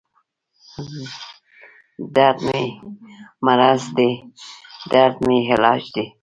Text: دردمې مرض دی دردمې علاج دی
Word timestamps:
دردمې 2.15 2.65
مرض 3.45 3.83
دی 3.97 4.11
دردمې 4.91 5.39
علاج 5.53 5.83
دی 5.95 6.05